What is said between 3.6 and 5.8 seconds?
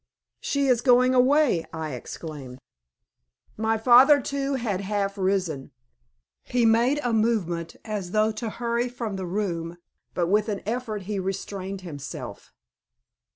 father, too, had half risen.